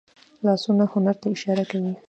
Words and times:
لاسونه 0.45 0.83
هنر 0.93 1.15
ته 1.21 1.27
اشاره 1.35 1.63
کوي 1.71 1.91